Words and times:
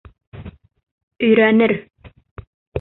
Өйрәнер. 1.29 1.77